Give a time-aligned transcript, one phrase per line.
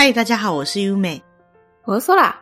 [0.00, 1.20] 嗨，大家好，我是优美，
[1.82, 2.32] 我是苏拉。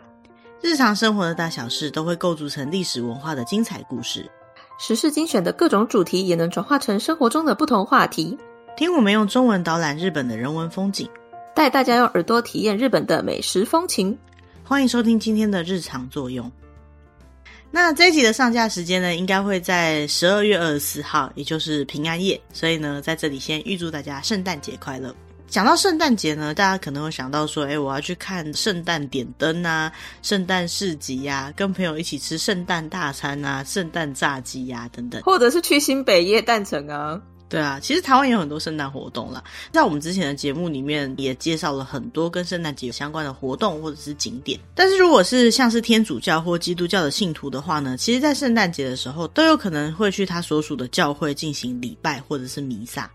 [0.60, 4.30] 日常生活的大小事都会构筑成历史文化的精彩故事，
[4.78, 8.36] 时事精选的各种主题也能转化成生活中的不同话题。
[8.76, 11.08] 听我们用中文导览日本的人文风景，
[11.54, 14.18] 带大家用耳朵体验日本的美食风情。
[14.62, 16.52] 欢迎收听今天的日常作用。
[17.70, 22.38] 那这一集的上架时间呢，应该会在十二月二十四号，也就是平安夜。
[22.52, 25.16] 所以呢，在这里先预祝大家圣诞节快乐。
[25.48, 29.90] 讲到圣诞节呢，大家可能会想到说，哎，我要去看圣诞点灯啊，
[30.22, 37.20] 圣诞市集呀，跟朋友一起吃圣诞大餐啊，圣诞炸鸡呀，等等，或者是去新北夜诞城啊。
[37.48, 39.42] 对啊，其实台湾也有很多圣诞活动啦。
[39.70, 44.58] 在我们之前的节目里面，也介绍了很多跟圣诞节有相关的活动或者是景点。
[44.74, 53.08] 但是如果是像是天主教或基督教的信徒的话呢，其实，在圣诞节的时候，都有可能会去他所属的教会进行礼拜或者是弥撒。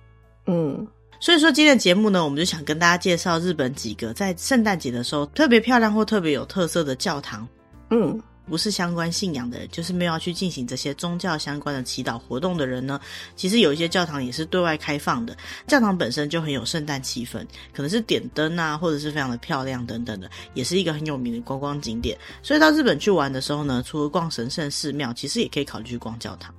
[0.48, 0.88] 嗯。
[1.22, 7.48] 所以说，今天的节目呢，我们就想跟大家介绍日本几个在圣诞节的时候特别漂亮或特别有特色的教堂。
[7.92, 8.20] 嗯，
[8.50, 13.00] 不是相关信仰的人，就是没有要去进行这些宗教相关的祈祷活动的人呢，
[13.36, 15.38] 其实有一些教堂也是对外开放的。
[15.68, 22.18] 教堂本身就很有圣诞气氛，可能是点灯啊，或者是非常的漂亮等等的，也是一个很有名的观光景点。
[22.42, 26.52] 所以到日本去玩的时候呢，除了逛神圣寺庙，其实也可以考虑去逛教堂。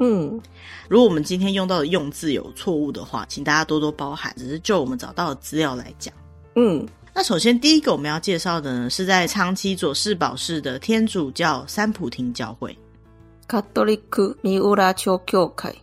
[0.00, 0.40] 嗯，
[0.88, 4.32] 如果我们今天用到的用字有错误的话，请大家多多包涵。
[4.36, 6.14] 只是就我们找到的资料来讲，
[6.54, 12.76] 嗯，那首先第一个我们要介绍的呢，是在长崎佐世保市的天主教三浦町教会。
[13.48, 15.74] カトリック三浦町教会。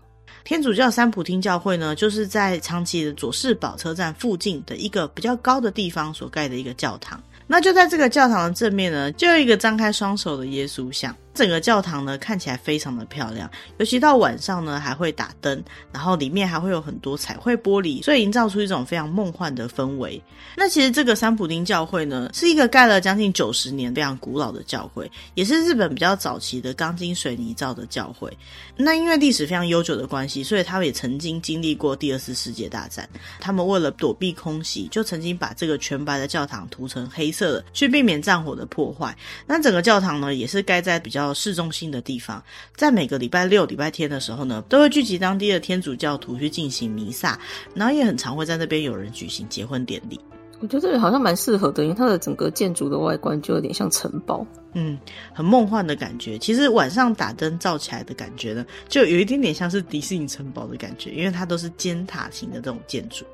[0.45, 7.21] 天主教三浦町教会呢，就是在长崎的佐世保车站附近的一个比较高的地方所盖的一个教堂。
[7.47, 11.13] 那就在这个教堂的正面呢，就有一个张开双手的耶稣像。
[11.32, 20.20] 整个教堂呢，看起来非常的漂亮，尤其到晚上呢，还会打灯，然后里面还会有很多彩绘玻璃，所以营造出一种非常梦幻的氛围。
[20.56, 28.30] 那其实这个三浦町教会呢，是一个盖了将近九十年、非常古老的教会，也是日本比较早期的钢筋水泥造的教会。
[28.76, 33.08] 那因为历史非常悠久的关系，所以他们也曾经经历过第二次世界大战。
[33.38, 39.16] 他们为了躲避空袭，就曾经把这个全白的教堂涂成黑色的，去避免战火的破坏。
[39.46, 42.42] 那整个教堂呢，也是盖在比较市中心的地方，
[42.76, 47.38] 在每个礼拜六、礼拜天的时候呢，都会聚集当地的天主教徒去进行弥撒，
[47.74, 50.20] 然后也很常会在那边有人举行结婚典礼。
[50.60, 54.98] 我觉得这里好像蛮适合的，因为它的整个建筑的外观就有点像城堡，嗯，
[55.32, 56.38] 很梦幻的感觉。
[56.38, 63.24] 其实晚上打灯照起来的感觉呢，就有一点点像是迪士尼城堡的感觉，因为它都是尖塔型的这种建筑，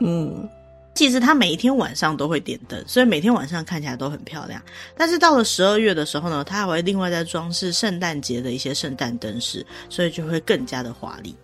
[0.00, 0.46] 嗯。
[0.94, 4.60] 其实它每一天晚上都会点灯，所以每天晚上看起来都很漂亮。
[4.96, 11.34] 但是到了十二月的时候呢，它还会另外再装饰圣诞节的一些圣诞灯饰，所以就会更加的华丽。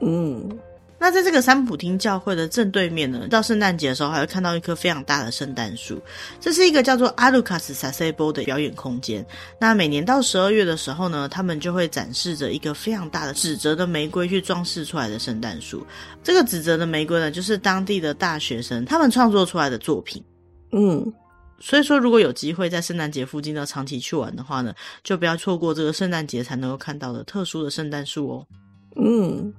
[0.00, 0.58] 嗯。
[1.00, 6.02] 那在这个三普町教会的正对面呢，到圣诞节的时候还会看到一棵非常大的圣诞树。
[6.40, 9.24] 这是一个叫做阿鲁卡斯萨塞波的表演空间。
[9.60, 15.86] 那每年到十二月的时候呢，他们就会展示着一个非常大的纸折的玫瑰去装饰出来的圣诞树。
[16.24, 20.22] 这个纸折的玫瑰呢，就是当地的大学生他们创作出来的作品。
[20.72, 21.12] 嗯，
[21.60, 28.46] 所以说如果有机会在圣诞节附近到长崎去玩的话呢，就不要错过这个圣诞节才能够看到的特殊的圣诞树哦。
[28.96, 29.54] 嗯。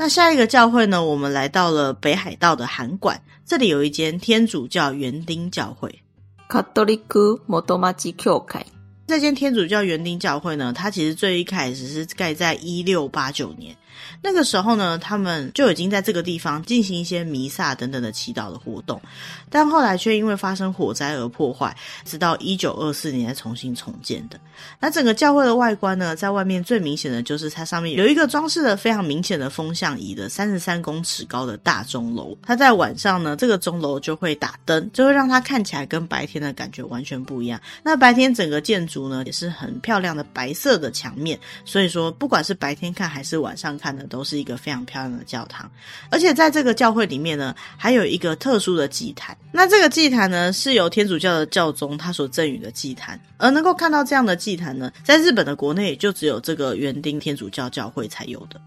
[0.00, 6.02] 那下一个教会呢，我们来到了北海道的函馆，这里有一间天主教园丁教会。
[6.48, 8.64] カトリック元町教会。
[9.06, 13.76] 这间天主教园丁教会呢，它其实最一开始是盖在一六八九年。
[14.21, 19.01] 那个时候呢，他们就已经在这个地方进行一些弥撒等等的祈祷的活动，
[19.49, 21.75] 但后来却因为发生火灾而破坏，
[22.05, 24.39] 直到一九二四年才重新重建的。
[24.79, 32.37] 那整个教会的外观呢，在外面最明显的就是它上面有一个装饰的非常明显的风向仪的三十三公尺高的大钟楼。
[32.43, 37.59] 它在晚上呢，这个钟楼就会打灯，就会让它看起来跟白天的感觉完全不一样。
[37.83, 45.69] 那白天整个建筑呢，也是很漂亮的白色的墙面，所以说不管是白天看还是晚上看的，都是一个非常漂亮的教堂，
[46.11, 49.35] 而且在这个教会里面呢，还有一个特殊的祭坛。
[49.51, 58.61] 那这个祭坛呢，是由天主教的教宗他所赠予的祭坛，而能够看到这样的祭坛呢，在日本的国内也就只有这个园丁天主教教会才有的。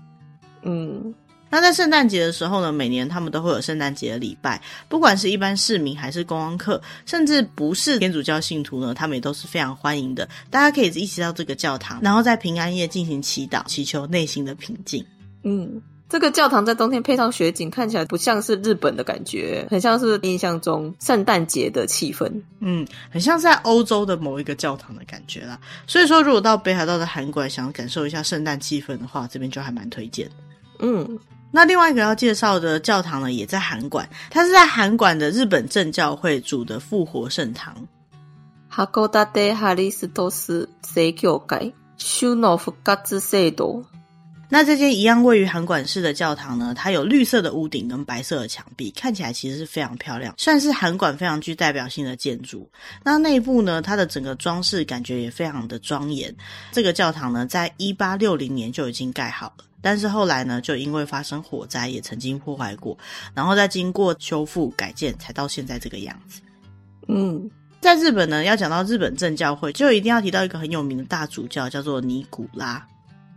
[0.62, 1.14] 嗯，
[1.54, 10.28] 那在圣诞节的时候呢，每年他们都会有圣诞节的礼拜，不管是一般市民还是观光客，甚至不是天主教信徒呢，他们也都是非常欢迎的。
[10.50, 15.06] 大家可以一起到这个教堂，然后在平安夜进行祈祷，祈求内心的平静。
[15.44, 22.28] 嗯，这个教堂在冬天配上雪景，看起来不像是日本的感觉，很像是印象中圣诞节的气氛。
[22.58, 25.56] 嗯，很像在欧洲的某一个教堂的感觉啦。
[25.86, 30.28] 所以说，如果到北海道的函馆想感受一下圣诞气氛的话，这边就还蛮推荐。
[30.80, 31.16] 嗯。
[31.53, 37.75] 那另外一个要介绍的教堂呢，也在函馆，它是在函馆的日本正教会主的复活圣堂。
[38.69, 43.83] 函馆ハリストス正教会主の复活圣堂。
[44.51, 52.67] 那这间一样位于函馆市的教堂呢，它有绿色的屋顶跟白色的墙壁，看起来其实是非常漂亮，算是函馆非常具代表性的建筑。
[53.03, 56.35] 那内部呢，它的整个装饰感觉也非常的庄严。
[56.71, 62.96] 这个教堂呢，在一八六零年就已经盖好了， 但是后来呢，就因为发生火灾，也曾经破坏过，
[63.34, 66.40] 然后再经过修复改建，才到现在这个样子。
[67.06, 67.50] 嗯，
[67.82, 72.84] 在日本呢，要讲到日本正教会，就一定要提到一个很有名的大主教，叫做尼古拉。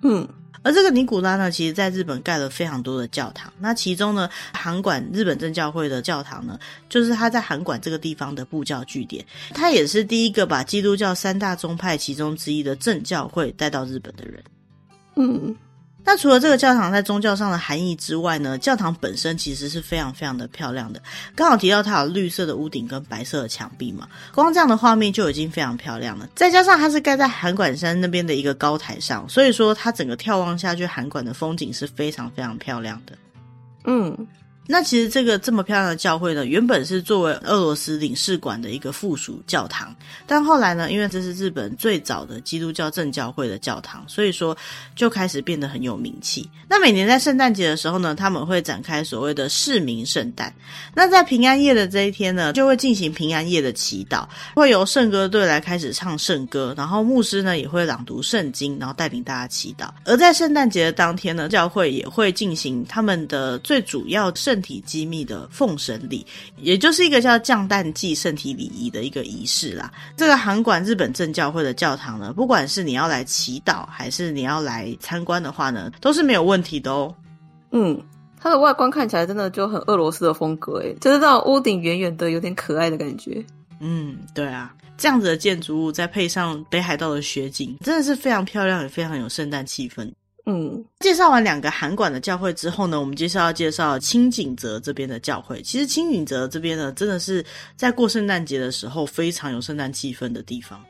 [0.01, 0.25] 嗯。
[0.63, 3.53] 而这个尼古拉呢，其实在日本盖了非常多的教堂。
[3.59, 6.59] 那其中呢，函馆日本正教会的教堂呢，
[6.89, 9.23] 就是他在函馆这个地方的布教据点。
[9.53, 14.43] 他也是第一个把基督教三大宗派其中之一的正教会带到日本的人。
[15.15, 15.55] 嗯。
[16.07, 21.01] 那除了这个教堂在宗教上的含义之外呢，教堂本身其实是非常非常的漂亮的。
[21.35, 26.25] 刚好提到它有绿色的屋顶跟白色的墙壁嘛，光这样的画面就已经非常漂亮了。
[26.33, 33.13] 再加上它是盖在函馆山那边的一个高台上，所以说它整个眺望下去，函馆的风景是非常非常漂亮的。
[33.83, 34.27] 嗯。
[34.67, 44.55] 那其实这个这么漂亮的教会呢，原本是作为俄罗斯领事馆的一个附属教堂，但后来呢，因为这是日本最早的基督教正教会的教堂，所以说
[44.93, 46.49] 就开始变得很有名气。
[46.67, 50.53] 那每年在圣诞节的时候呢，他们会展开所谓的市民圣诞。
[50.93, 59.87] 那在平安夜的这一天呢，就会进行平安夜的祈祷，会由圣歌队来开始唱圣歌，然后牧师呢也会朗读圣经，然后带领大家祈祷。
[60.03, 64.56] 而在圣诞节的当天呢，教会也会进行他们的最主要圣。
[64.57, 66.25] 圣体机密的奉神礼，
[66.57, 69.93] 也就是一个叫降诞祭圣体礼仪的一个仪式啦。
[70.15, 77.13] 这个函馆日本正教会的教堂呢，不管是你要来祈祷，还是你要来参观的话呢，都是没有问题的哦。
[77.69, 78.01] 嗯，
[78.39, 83.45] 它的外观看起来真的就很俄罗斯的风格，诶，就是那种屋顶圆圆的，有点可爱的感觉。
[83.79, 90.11] 嗯，对啊，这样子的建筑物再配上北海道的雪景，真的是非常漂亮，也非常有圣诞气氛。
[90.49, 95.61] 嗯，介绍完两个韩馆的教会之后呢，我们接下来要介绍轻井泽这边的教会。
[95.61, 97.45] 其实轻井泽这边呢，真的是
[97.75, 100.81] 在过圣诞节的时候非常有圣诞气氛的地方。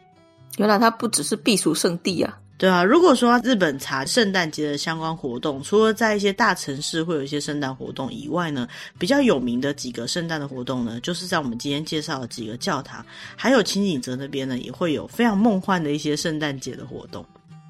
[0.57, 2.37] 原来它不只是避暑胜地啊！
[2.59, 8.67] 对啊，如果说日本查圣诞节的相关活动，除了在一些大城市会有一些圣诞活动以外呢，
[8.99, 13.03] 比较有名的几个圣诞的活动呢，就是在我们今天介绍的几个教堂，
[13.35, 17.25] 还有轻井泽那边呢，也会有非常梦幻的一些圣诞节的活动。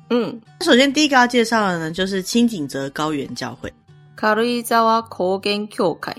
[0.09, 3.71] 嗯，首先第一个要介绍的呢，就是青井泽高原教会。
[4.15, 6.13] 軽井沢高原教会。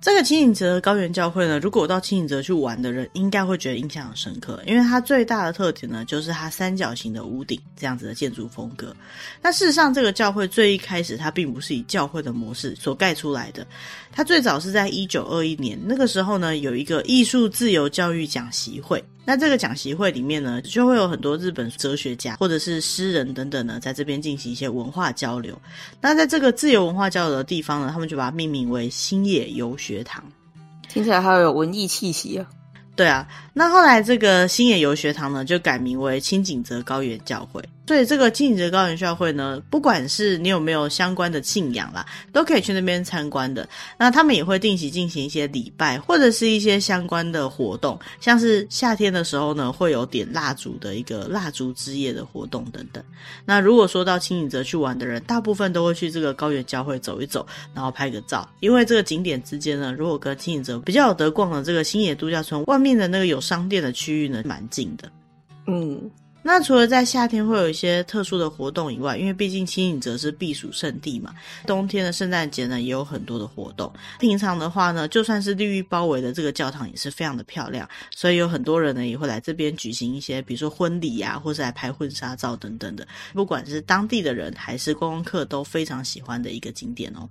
[0.00, 8.92] 这个青井泽高原教会呢，如果到青井泽去玩的人，应该会觉得印象很深刻，因为它最大的特点呢，就是它三角形的屋顶这样子的建筑风格。
[9.40, 13.64] 那事实上，这个教会最一开始它并不是以教会的模式所盖出来的，
[14.10, 19.04] 它最早是在一九二一年，那个时候呢，有一个艺术自由教育讲习会。
[19.24, 25.56] 那这个讲习会里面呢，就会有很多日本哲学家或者是诗人等等呢，在这边进行一些文化交流。
[26.00, 30.24] 那在这个自由文化交流的地方呢，他们就把它命名为星野游学堂，
[30.88, 32.46] 听起来好有文艺气息啊。
[32.94, 37.62] 对啊，那后来这个星野游学堂呢，就改名为清井泽高原教会。
[37.84, 43.68] 所以这个轻井泽高原教会呢，不管是你有没有相关的信仰啦，都可以去那边参观的。
[43.98, 53.02] 那他们也会定期进行一些礼拜，或者是一些相关的活动，像是夏天的时候呢，会有点蜡烛的一个蜡烛之夜的活动等等。
[53.44, 65.10] 那如果说到轻井泽去玩的人，大部分都会去这个高原教会走一走，然后拍个照，因为这个景点之间呢，如果跟轻井泽比较有得逛的这个星野度假村外面的那个有商店的区域呢，蛮近的。
[65.66, 66.08] 嗯。
[66.44, 71.32] 那除了在夏天会有一些特殊的活动以外，因为毕竟轻井泽是避暑胜地嘛，
[71.66, 73.92] 冬天的圣诞节呢也有很多的活动。
[74.18, 83.06] 平常的话呢，就算是绿意包围的这个教堂也是非常的漂亮，所以有很多人呢也会来这边举行一些，比如说婚礼呀、啊，或是来拍婚纱照等等的。
[83.32, 87.28] 不管是当地的人还是观光客都非常喜欢的一个景点哦。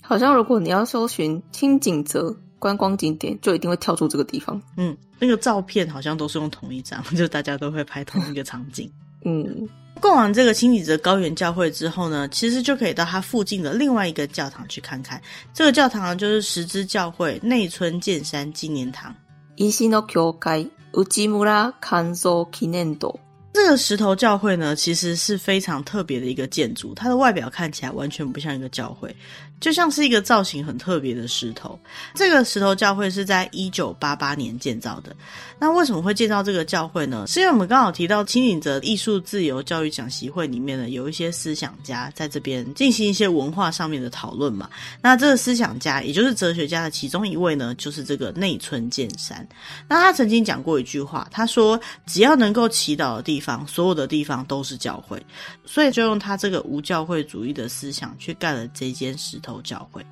[0.00, 2.36] 好像如果你要搜寻轻井泽。
[2.62, 4.62] 观光景点就一定会跳出这个地方。
[4.76, 8.88] 嗯，那个照片好像都是用同一张， 就大家都会拍同一个场景。
[9.24, 9.68] 嗯，
[10.00, 15.20] 逛完这个轻井泽高原教会之后呢，其实就可以到它附近的另外一个教堂去看看。
[15.52, 19.12] 这个教堂，就是十之教会内村健山纪念堂。
[19.56, 21.42] 石の教会、内村
[21.80, 23.12] 勘三記念堂。
[23.52, 29.14] 这个石头教会呢，其实是非常特别的一个建筑，它的外表看起来完全不像一个教会。
[29.62, 31.78] 就像是一个造型很特别的石头。
[32.14, 35.14] 这个石头教会是在一九八八年建造的。
[35.60, 37.24] 那为什么会建造这个教会呢？
[37.28, 44.68] 是因为我们刚好提到轻井泽艺术自由教育讲习会里面呢，有一些思想家在这边进行一些文化上面的讨论嘛。
[45.00, 49.46] 那这个思想家，也就是哲学家的其中一位呢，就是这个内村健山。
[49.88, 55.24] 那他曾经讲过一句话，他说：“只要能够祈祷的地方，所有的地方都是教会。”
[55.64, 60.04] 所以就用他这个无教会主义的思想去盖了这间石头教会，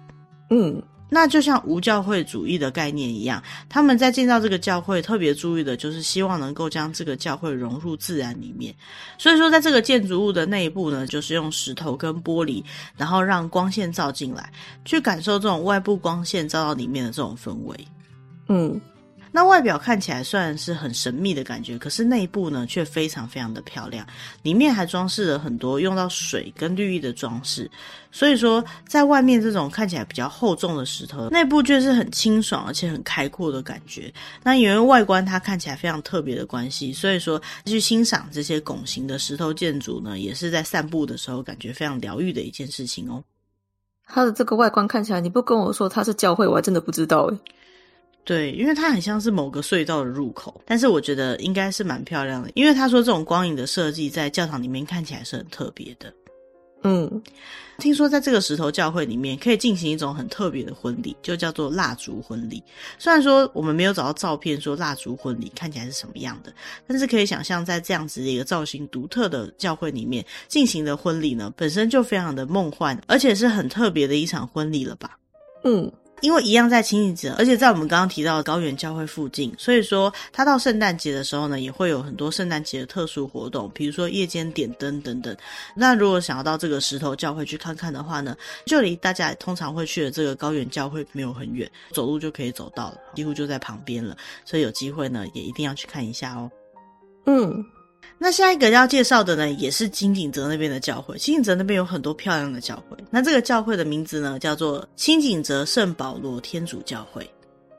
[0.50, 8.74] 嗯，那就像无教会主义的概念一样，他们在建造这个教会特别注意的就是希望能够将这个教会融入自然里面。
[9.16, 12.62] 所以说，在这个建筑物的内部呢，就是用石头跟玻璃，
[12.96, 14.52] 然后让光线照进来，
[14.84, 17.88] 去感受这种外部光线照到里面的这种氛围，
[18.48, 18.80] 嗯。
[19.32, 24.06] 那外表看起来虽然是很神秘的感觉，可是内部呢却非常非常的漂亮，
[24.42, 27.70] 里面还装饰了很多用到水跟绿意的装饰。
[28.12, 34.12] 所以说，在外面这种看起来比较厚重的石头，内部却是很清爽而且很开阔的感觉。
[34.42, 43.22] 那因为外观它看起来非常特别的关系，所以说去欣赏这些拱形的石头建筑呢，也是在散步的时候感觉非常疗愈的一件事情哦。
[44.06, 47.38] 它的这个外观看起来，你不跟我说它是教会，我还真的不知道诶。
[48.30, 56.14] 对，因为它很像是某个隧道的入口，但是我觉得应该是蛮漂亮的，因为他说这种光影的设计在教堂里面看起来是很特别的。
[56.84, 57.20] 嗯，
[57.78, 62.62] 听说在这个石头教会里面可以进行一种很特别的婚礼，就叫做蜡烛婚礼。
[63.00, 66.54] 虽然说我们没有找到照片说蜡烛婚礼看起来是什么样的，
[66.86, 75.18] 但是可以想象在这样子的一个造型独特的教会里面进行的婚礼呢，本身就非常的梦幻，而且是很特别的一场婚礼了吧？
[75.64, 75.90] 嗯。
[76.20, 85.36] 因为一样在轻井泽，而且在我们刚刚提到的高原教会附近，所以说他到圣诞节的时候呢，也会有很多圣诞节的特殊活动，比如说夜间点灯等等。
[85.74, 88.36] 那如果想要到这个石头教会去看看的话呢，
[88.66, 94.16] 就离大家通常会去的这个高原教会没有很远，走路就可以走到了，几乎就在旁边了。
[94.44, 96.50] 所以有机会呢，也一定要去看一下哦。
[97.26, 97.64] 嗯。
[98.22, 101.16] 那下一个要介绍的呢，也是金井泽那边的教会。
[101.16, 102.94] 金井泽那边有很多漂亮的教会。
[103.08, 107.26] 那这个教会的名字呢，叫做金井泽圣保罗天主教会。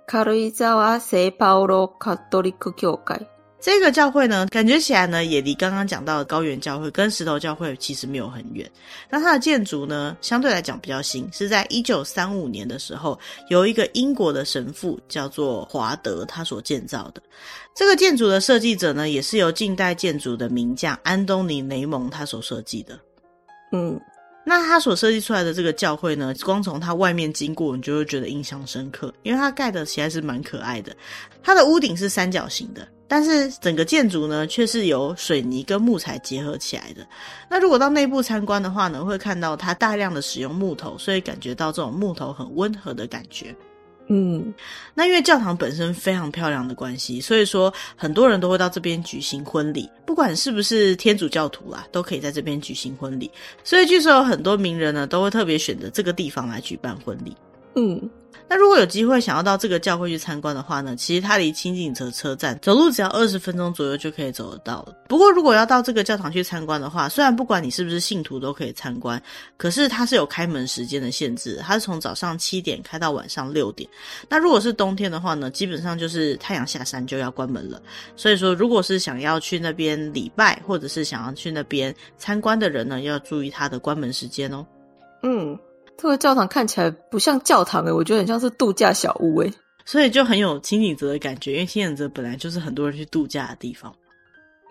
[0.07, 3.15] 軽井沢圣保罗卡多利克教会。
[3.62, 8.70] 这个教会呢，感觉起来呢，也离刚刚讲到的高原教会跟石头教会其实没有很远。
[9.08, 13.18] 那它的建筑呢，相对来讲比较新，是在一九三五年的时候，
[13.50, 17.22] 由一个英国的神父叫做华德他所建造的。
[17.75, 23.00] 这个建筑的设计者呢，也是由近代建筑的名将安东尼雷蒙他所设计的。
[23.72, 24.00] 嗯。
[24.43, 30.95] 那他所设计出来的这个教会呢，光从它外面经过，你就会觉得印象深刻，因为它盖的其实是蛮可爱的。
[31.43, 37.05] 它的屋顶是三角形的，但是整个建筑呢，却是由水泥跟木材结合起来的。
[37.50, 43.55] 那如果到内部参观的话呢，会看到它大量的使用木头，所以感觉到这种木头很温和的感觉。
[44.13, 44.53] 嗯，
[44.94, 53.32] 那因为教堂本身非常漂亮的关系，所以说很多人都会到这边举行婚礼，不管是不是天主教徒啦，都可以在这边举行婚礼。
[53.63, 57.34] 所以据说有很多名人呢，都会特别选择这个地方来举办婚礼。
[57.75, 58.10] 嗯。
[58.51, 64.86] 那如果有机会想要到这个教会去参观的话呢，其实它离轻井泽车站走路只要二十分钟左右就可以走得到。
[65.08, 69.24] 不过如果要到这个教堂去参观的话，虽然不管你是不是信徒都可以参观，
[69.55, 73.89] 可是它是有开门时间的限制，它是从早上七点开到晚上六点。
[74.27, 77.81] 那如果是冬天的话呢，基本上就是太阳下山就要关门了。
[78.17, 84.67] 所以说，如果是想要去那边礼拜，或者是想要去那边参观的人呢，要注意它的关门时间哦。
[85.24, 85.58] 嗯。
[86.01, 89.53] 这个教堂看起来不像教堂诶，我觉得很像是度假小屋诶，
[89.86, 93.93] 所以就很有轻井泽的感觉，因为轻井泽本来就是很多人去度假的地方。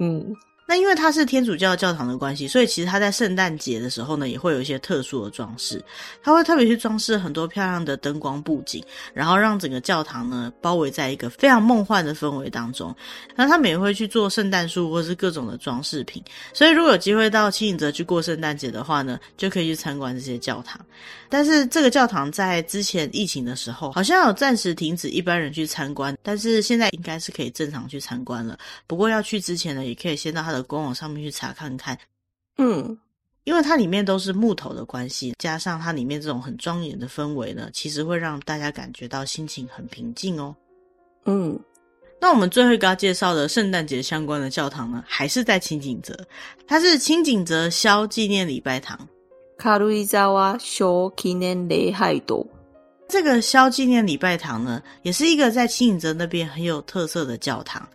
[0.00, 0.34] 嗯。
[0.70, 5.84] 那因为它是天主教教堂的关系，所以其实它在圣诞节的时候呢，也会有一些特殊的装饰。
[6.22, 8.80] 它会特别去装饰很多漂亮的灯光布景，
[9.12, 12.94] 然后让整个教堂呢包围在一个非常梦幻的氛围当中。
[13.34, 16.22] 那他们也会去做圣诞树或是各种的装饰品。
[16.52, 20.80] 所以如果有机会到清影泽去过圣诞节的话呢，就可以去参观这些教堂。
[21.28, 28.56] 但是这个教堂在之前疫情的时候，好像有暂时停止一般人去参观，但是现在应该是可以正常去参观了。
[28.86, 30.59] 不过要去之前呢，也可以先到它的。
[30.62, 31.98] 官网上面去查看看，
[32.58, 32.98] 嗯，
[33.44, 40.54] 因为它里面都是木头的关系，加上它里面这种很庄严的氛围呢，其实会让大家感觉到心情很平静哦。
[41.24, 41.58] 嗯，
[42.20, 46.16] 那我们最后一个要介绍的圣诞节相关的教堂呢，还是在清井泽，
[46.66, 49.08] 它是清井泽萧纪念礼拜堂。
[49.58, 52.59] 卡路伊扎瓦萧纪念礼拜堂。
[53.10, 57.86] 这个萧纪念礼拜堂呢，也是一个在清影泽那边很有特色的教堂。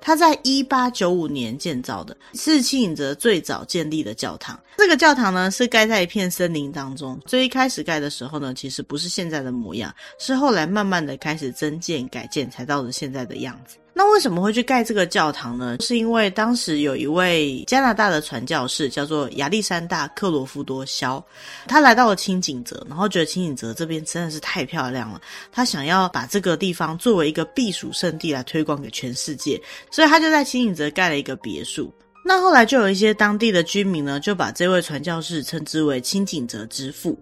[0.00, 4.58] 它在一八九五年建造的，是清影泽最早建立的教堂。
[4.76, 7.20] 这个教堂呢，是盖在一片森林当中。
[7.26, 13.76] 最一开始盖的时候呢，其实不是现在的模样，是后来慢慢的开始增建改建，才到了现在的样子。
[13.94, 15.76] 那为什么会去盖这个教堂呢？
[15.80, 21.22] 是因为当时有一位加拿大的传教士叫做亚历山大·克罗夫多·肖，
[21.68, 25.20] 他来到了清景泽，然后觉得清景泽这边真的是太漂亮了，
[25.52, 31.92] 他想要把这个地方作为一个避暑胜地来推广给全世界，所以他就在清景泽盖了一个别墅。
[32.24, 37.18] 那后来就有一些当地的居民呢，就把这位传教士称之为清景泽之父。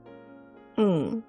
[0.76, 1.20] 嗯。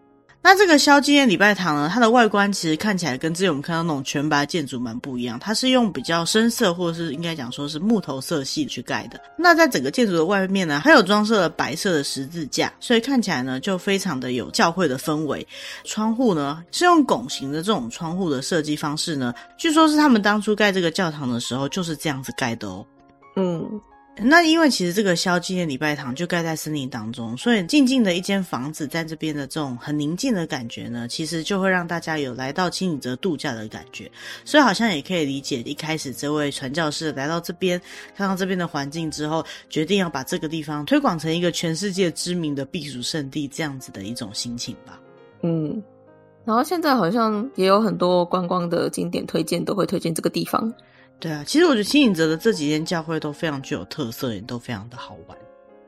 [0.44, 9.22] 那这个萧纪念礼拜堂呢，它的外观其实看起来跟之前我们看到那种全白建筑蛮不一样，它是用比较深色或者是应该讲说是木头色系去盖的。
[9.38, 15.48] 那在整个建筑的外面呢，还有装饰了白色的十字架，所以看起来呢就非常的有教会的氛围。
[15.84, 22.86] 窗户呢是用拱形的这种窗户的设计方式呢，据说是他们当初盖这个教堂的时候就是这样子盖的哦。
[23.36, 23.80] 嗯。
[24.18, 34.12] 那因为其实这个萧纪念礼拜堂就盖在森林当中，所以静静的一间房子在这边的这种很宁静的感觉呢，其实就会让大家有来到清景泽度假的感觉。
[34.44, 37.82] 所以好像也可以理解一开始这位传教士来到这边，
[38.16, 45.00] 看到这边的环境之后，决定要把这个地方推广成一个全世界知名的避暑胜地这样子的一种心情吧。
[45.42, 45.82] 嗯，
[46.44, 50.72] 然后现在好像也有很多观光的景点推荐都会推荐这个地方。
[51.22, 55.38] 对啊，其实我觉得清景泽的这几间教会都非常具有特色，也都非常的好玩。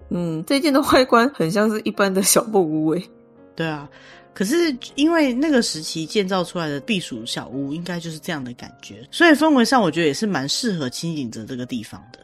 [0.10, 3.04] 嗯，这件的外观很像是一般的小木屋诶。
[3.56, 3.90] 对啊，
[4.32, 4.56] 可是
[4.94, 12.20] 因为那个时期建造出来的避暑小屋，应该就是这样的感觉，所以氛围上我觉得也是蛮适合清景泽这个地方的。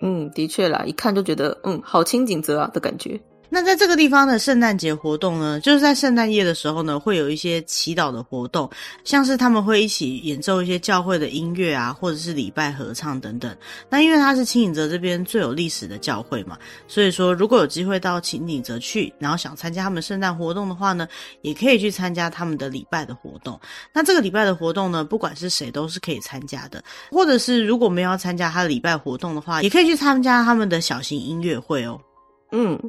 [0.00, 3.20] 嗯，的确啦，一看就觉得嗯，好清景泽啊的感觉。
[3.54, 8.70] 那在这个地方的圣诞节活动呢，就是在圣诞夜的时候呢，会有一些祈祷的活动，
[9.04, 13.54] 像是他们会一起演奏一些教会的音乐啊，或者是礼拜合唱等等。
[13.90, 16.56] 那因为它是清景泽这边最有历史的教会嘛，
[16.88, 21.06] 所以说如果有机会到清景泽去，然后想参加他们圣诞活动的话呢，
[21.42, 23.60] 也可以去参加他们的礼拜的活动。
[23.92, 32.00] 那这个礼拜的活动呢，不管是谁都是可以参加的，或者是如果没有要参加他的礼拜活动的话，也可以去参加他们的小型音乐会哦。
[32.52, 32.80] 嗯。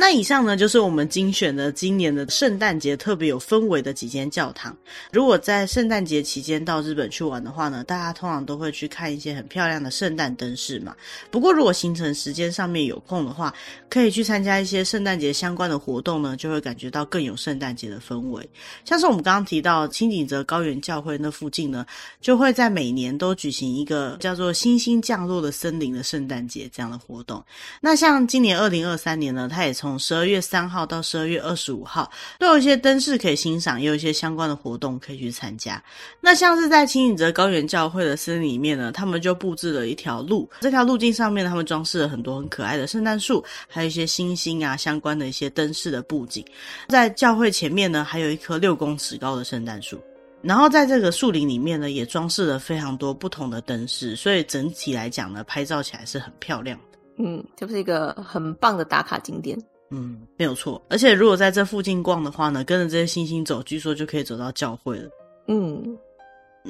[0.00, 4.74] 那以上呢，就是我们精选的今年的圣诞节特别有氛围的几间教堂。
[5.10, 10.94] 如果在圣诞节期间到日本去玩的话呢，大家通常都会去看一些很漂亮的圣诞灯饰嘛。
[11.32, 13.52] 不过如果行程时间上面有空的话，
[13.90, 18.48] 可以去参加一些圣诞节相关的活动呢，就会感觉到更有圣诞节的氛围。
[18.84, 21.84] 像是我们刚刚提到清景泽高原教会那附近呢，
[22.20, 27.44] 就会在每年都举行一个叫做“星星降落的森林”的圣诞节这样的活动。
[27.80, 35.82] 那像今年二零二三年呢，它也从从十二月三号到十二月二十五号，都有一些灯饰可以欣赏，也有一些相关的活动可以去参加。
[36.20, 46.44] 那像是在清景泽高原教会的森林里面呢，他们就布置了一条路，这条路径上面呢，他们装饰了很多很可爱的圣诞树，还有一些星星啊相关的一些灯饰的布景。
[46.88, 49.98] 在教会前面呢，还有一棵六公尺高的圣诞树，
[50.42, 56.98] 然后在这个树林里面呢，也装饰了非常多不同的灯饰，所以整体来讲呢，拍照起来是很漂亮的。
[57.20, 59.58] 嗯，就是一个很棒的打卡景点。
[59.90, 60.80] 嗯，没有错。
[60.88, 65.10] 而且如果在这附近逛的话呢，跟着这些星星走，据说就可以走到教会了。
[65.46, 65.96] 嗯。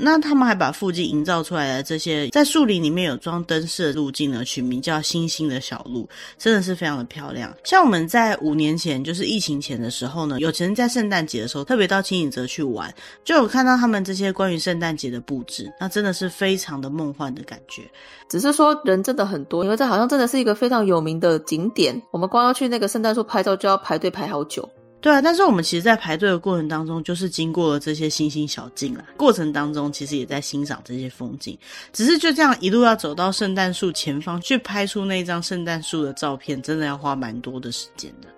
[0.00, 6.08] 那他们还把附近营造出来的这些在树林里面有装灯饰的路径呢，取名叫“星星的小路”，
[6.38, 7.52] 真的是非常的漂亮。
[7.64, 12.92] 像我们在五年前，就是疫情前的时候呢，有曾在圣诞节的时候特别到清景泽去玩，
[13.24, 17.82] 就有看到他们这些关于圣诞节的布置，那真的是非常的梦幻的感觉。
[18.28, 24.68] 只是说人真的很多，因为这好像真的是一个非常有名的景点，我们光要去那个圣诞树拍照就要排队排好久。
[25.00, 29.04] 对啊，但是我们其实，在排队的过程当中，就是经过了这些星星小径啦。
[29.16, 31.56] 过程当中，其实也在欣赏这些风景。
[31.92, 38.28] 只是就这样一路要走到圣诞树前方去拍出那张圣诞树的照片，真的要花蛮多的时间的。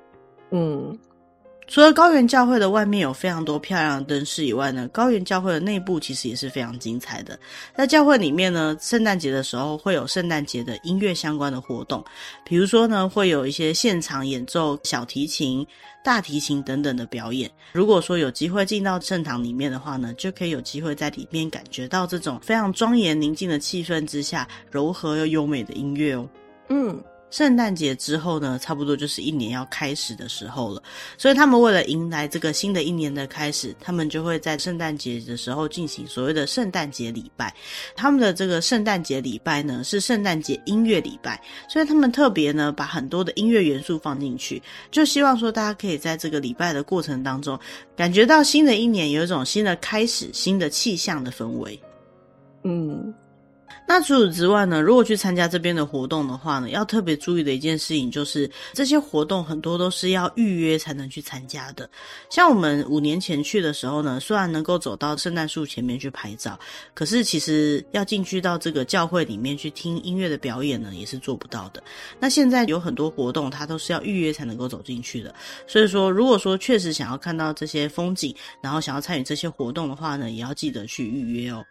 [0.50, 0.98] 嗯。
[1.70, 7.38] 除了高原教会的外面有非常多漂亮的灯饰以外呢，高原教会的内部其实也是非常精彩的。
[7.76, 12.04] 在教会里面呢，圣诞节的时候会有圣诞节的音乐相关的活动，
[12.44, 15.64] 比如说呢，会有一些现场演奏小提琴、
[16.02, 17.48] 大提琴等等的表演。
[17.72, 26.28] 如果说有机会进到圣堂里面的话呢，就可以有机会在里面感觉到这种非常庄严宁静的气氛之下，柔和又优美的音乐哦。
[26.68, 27.00] 嗯。
[27.30, 30.82] 圣诞节之后呢，差不多就是一年要开始的时候了。
[31.16, 37.54] 所以他们为了迎来这个新的一年的开始，他们就会在圣诞节的时候进行所谓的圣诞节礼拜。
[37.94, 47.58] 他们的这个圣诞节礼拜呢，是圣诞节音乐礼拜，所以他们特别呢把很多的音乐元素放进去，就希望说大家可以在这个礼拜的过程当中，
[47.96, 51.80] 感觉到新的一年有一种新的开始、新的气象的氛围。
[52.64, 53.14] 嗯。
[53.86, 61.90] 那除此之外呢，如果去参加这边的活动的话呢，要特别注意的一件事情就是，这些活动很多都是要预约才能去参加的。
[62.30, 66.56] 像我们五年前去的时候呢，虽然能够走到圣诞树前面去拍照，
[66.94, 71.82] 可是其实要进去到这个教会里面去听音乐的表演呢，也是做不到的。
[72.20, 75.34] 那现在有很多活动，它都是要预约才能够走进去的。
[75.66, 81.64] 所以说，如果说确实想要看到这些风景，然后想要参与这些活动的话呢，也要记得去预约哦。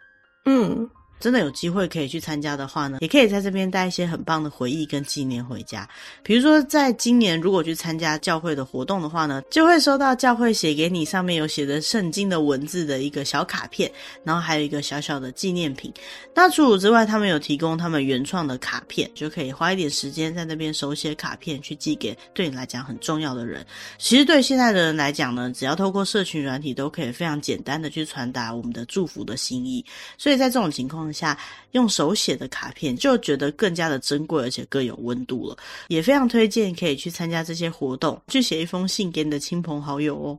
[0.44, 0.86] 嗯。
[1.20, 5.88] 真的有机会可以去参加的话呢，也可以在这边带一些很棒的回忆跟纪念回家。
[6.22, 13.90] 比如说，在今年如果去参加教会的活动的话呢，就会收到教会写给你上面有写着圣经的文字的一个小卡片，
[14.24, 15.92] 然后还有一个小小的纪念品。
[16.34, 23.64] 那除此之外，他们有提供他们原创的卡片，就可以花一点时间在那边手写卡片去寄给对你来讲很重要的人。
[23.98, 29.84] 其实对现在的人来讲呢，只要透过社群软体都可以非常简单的去传达我们的祝福的心意。
[30.16, 31.38] 所以在这种情况下，
[31.72, 35.56] 用手写的卡片就觉得更加的珍贵，而且更有温度了。
[35.88, 40.38] 也非常推荐可以去参加这些活动，去写一封信给你的亲朋好友哦。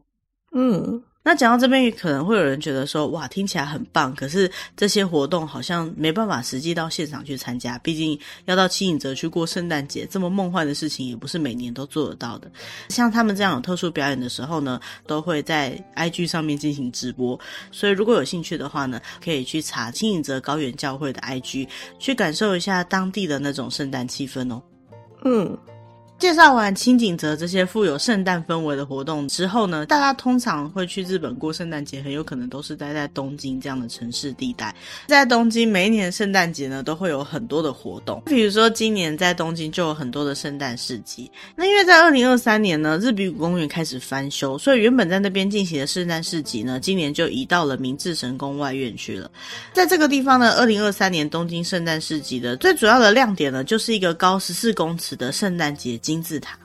[0.53, 1.01] 嗯。
[1.23, 12.51] 那讲到这边，可能会有人觉得说，哇，听起来很棒，可是这些活动好像没办法实际到现场去参加，毕竟要到轻井泽去过圣诞节，这么梦幻的事情也不是每年都做得到的。
[12.89, 17.39] 像他们这样有特殊表演的时候呢，都会在 IG 上面进行直播，
[17.71, 21.67] 所以如果有兴趣的话呢，可以去查轻井泽高原教会的 IG，
[21.99, 24.60] 去感受一下当地的那种圣诞气氛哦。
[25.23, 25.55] 嗯。
[26.21, 34.71] 介绍完清井泽这些富有圣诞氛围的活动之后呢，大家通常会去日本过圣诞节，很有可能都是待在东京这样的城市地带。
[35.07, 41.27] 在东京，每一年圣诞节呢都会有很多的活动，比如说今年在东京就有很多的圣诞市集。
[41.55, 49.27] 那因为在二零二三年呢，日比谷公园开始翻修，所以原本在那边进行的圣诞市集呢，今年就移到了明治神宫外苑去了。
[49.73, 56.60] 在这个地方呢，二零二三年东京圣诞市集的最主要的亮点呢，就是一个高十四公尺的圣诞节金字塔，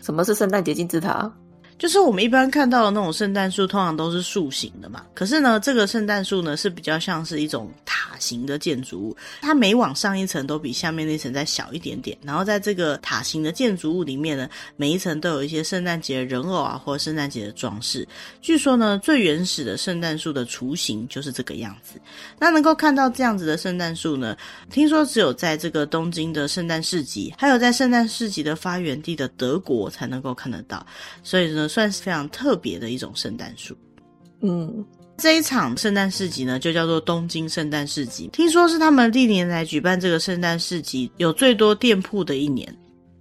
[0.00, 1.32] 什么是圣诞节金字塔？
[1.80, 5.02] 就是我们一般看到的那种圣诞树，通常都是树形的嘛。
[5.14, 12.14] 可是呢，这个圣诞树呢是比较像是一种塔形的建筑物，它每往上一层都比下面那层再小一点点。
[12.22, 18.06] 然后在这个塔形的建筑物里面呢，每一层都有一些圣诞节的人偶啊，或者圣诞节的装饰。
[18.42, 21.98] 据说呢，最原始的圣诞树的雏形就是这个样子。
[22.38, 24.36] 那能够看到这样子的圣诞树呢，
[24.70, 30.86] 听说只有在这个东京的圣诞市集，还有在圣诞市集的发源地的德国才能够看得到。
[31.22, 31.69] 所以呢。
[31.70, 33.76] 算是非常特别的一种圣诞树。
[34.42, 34.84] 嗯，
[35.16, 38.28] 这一场圣诞市集呢，就叫做东京圣诞市集。
[38.32, 42.74] 听说是他们历年来举办这个圣诞市集有最多店铺的一年，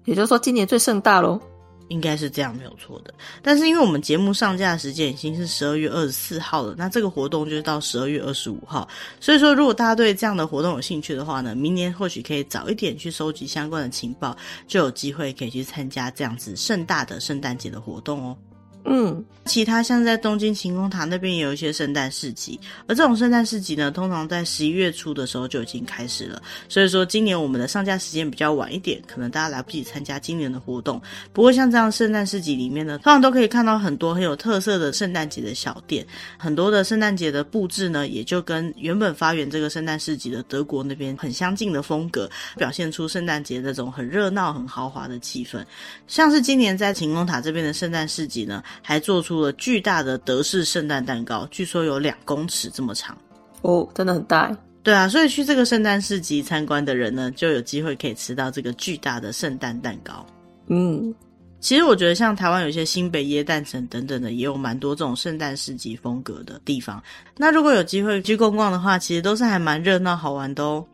[0.05, 1.39] 也就是说今年最盛大喽。
[1.89, 3.13] 应该是这样，没有错的。
[3.43, 8.87] 但是因为我们节目上架的时间已经是十二月二十四号了，那这个活动就是到十二月二十五号。
[9.19, 14.35] 所以说，如果大家对这样的活动有兴趣的话呢，明年或许可以早一点去收集相关的情报，
[14.67, 18.37] 就有机会可以去参加这样子盛大的圣诞节的活动哦。
[18.85, 26.41] 嗯，其他像在东京晴空塔那边也有一些圣诞市集，而这种圣诞市集呢，通常在十一月初的时候就已经开始了。
[26.69, 30.99] 所以说，今年我们的上架时间比较晚一点，可能大家来不及参加今年的活动。
[31.33, 36.05] 不过，像这样圣诞市集里面呢，通常都可以看到很多很有特色的圣诞节的小店，
[36.37, 45.63] 很多的圣诞节的布置呢，也就跟原本发源这个圣诞市集的德国那边很相近的风格，表现出圣诞节那种很热闹、很豪华的气氛。
[46.07, 48.63] 像是今年在晴空塔这边的圣诞市集呢。
[48.81, 53.17] 还做出了巨大的德式圣诞蛋糕，据说有两公尺这么长
[53.61, 54.55] 哦，真的很大。
[54.81, 60.25] 对啊，所以去这个圣诞市集参观的人呢，就有机会可以吃到这个巨大的圣诞蛋糕。
[60.67, 61.13] 嗯，
[61.59, 67.03] 其实我觉得像台湾有些新北耶诞城等等的，也有蛮多这种圣诞市集风格的地方。
[67.35, 70.85] 那如果有机会去逛逛的话，其实都是还蛮热闹好玩的哦。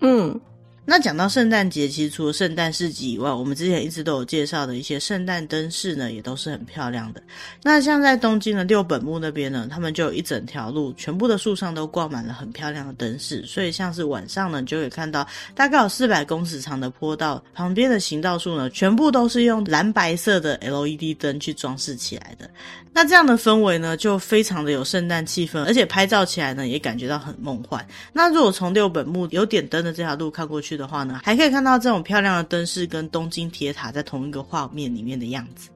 [0.00, 0.40] 嗯。
[0.90, 7.22] 那讲到圣诞节，其实除了圣诞市集以外，我们之前一直都有介绍的一些圣诞灯饰呢，也都是很漂亮的。
[7.62, 13.40] 那像在东京的六本木那边呢，他们就有一整条路，全部的树上都挂满了很漂亮的灯饰。
[13.46, 15.24] 所以像是晚上呢，你就可以看到
[15.54, 22.50] 大概有四百公尺长的坡道旁边的行道树呢，全部都是用蓝白色的 LED 灯去装饰起来的。
[22.92, 27.86] 那这样的氛围呢，就非常的有圣诞气氛，而且拍照起来呢，也感觉到很梦幻。
[28.12, 35.70] 那如果从六本木有点灯的这条路看过去，的话呢，还可以看到这种漂亮的灯饰跟东京铁塔在同一个画面里面的样子。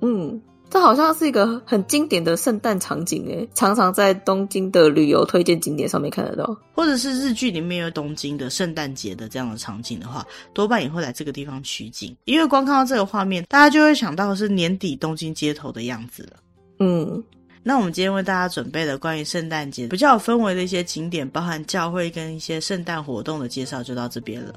[0.00, 0.38] 嗯。
[0.70, 16.38] 这好像是一个很经典的圣诞场景诶，常常在东京的旅游推荐景点上面看得到，或者是日剧里面有东京的圣诞节的这样的场景的话，多半也会来这个地方取景，因为光看到这个画面，大家就会想到是年底东京街头的样子了。
[16.78, 17.22] 嗯，
[17.62, 24.54] 那我们今天为大家准备的关于圣诞节比较有氛围的一些景点，包含教会跟一些圣诞活动的介绍，就到这边了。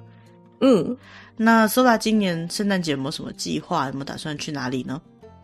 [0.61, 0.97] 嗯，
[1.37, 3.87] 那 Sola 今年圣诞节有没有什么计划？
[3.87, 5.01] 有没有打算去哪里呢？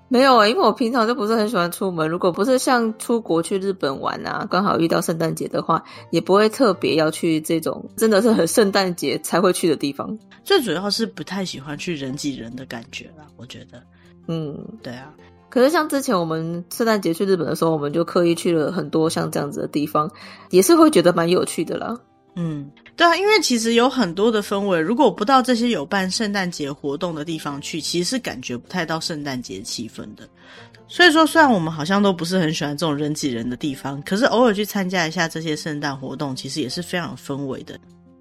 [0.08, 2.10] 没有啊，因为我平常就不是很喜欢出门。
[2.10, 10.18] 如果不是像出国去日本玩啊，刚好遇到圣诞节的话，也不会特别要去这种真的是很圣诞节才会去的地方。
[10.44, 13.82] 最主要是不太喜欢去人挤人的感觉啦，我觉得。
[14.28, 15.14] 嗯，对啊。
[15.52, 20.10] 可是像之前我们圣诞节去日本的时候，我们就刻意去了很多像这样子的地方，
[20.50, 21.96] 也是会觉得蛮有趣的啦。
[22.38, 30.28] 嗯，对啊，因为其实有很多的氛围，如果不到这些有办圣诞节活动的地方去，其实是感觉不太到圣诞节气氛的。
[30.88, 37.78] 所以说，虽然我们好像都不是很喜欢这种人挤人的地方，可是偶尔去参加一下这些圣诞活动，其实也是非常有氛围的。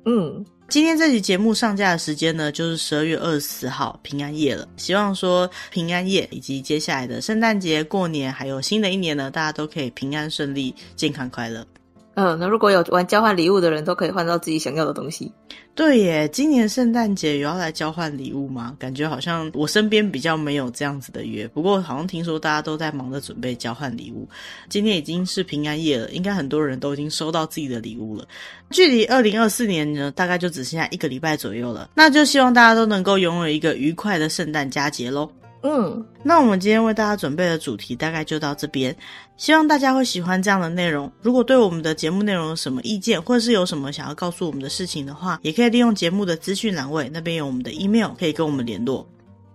[0.06, 4.68] 嗯，今天这期节目上架的时间呢，就是十二月二十四号平安夜了。
[4.76, 11.66] 希望说平安夜以及接下来的圣诞节、过年，还有新的一年呢，大家都可以平安顺利、健康快乐。
[12.14, 15.32] 嗯，那如果有玩交换礼物的人，都可以换到自己想要的东西。
[15.74, 18.74] 对耶，今年圣诞节有要来交换礼物吗？
[18.78, 21.46] 感觉好像我身边比较没有这样子的约。
[21.48, 24.28] 不过好像听说大家都在忙着准备交换礼物。
[24.68, 28.26] 今天已经是平安夜了，应该很多人都已经收到自己的礼物了。
[28.70, 31.88] 距离二零二四年呢，大概就只剩下一个礼拜左右了。
[31.94, 35.30] 那就希望大家都能够拥有一个愉快的圣诞佳节喽。
[35.62, 38.96] 嗯，那我们今天为大家准备的主题大概就到这边，
[39.36, 41.10] 希望大家会喜欢这样的内容。
[41.20, 49.06] 如果对我们的节目内容有什么意见，或者是有什么想要告诉我们的事情的话，也可以利用节目的资讯栏位，那边有我们的 email 可以跟我们联络。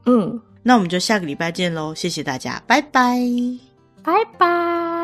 [0.05, 3.19] 嗯，那我们就下个礼拜见喽，谢谢大家，拜拜，
[4.03, 4.94] 拜拜。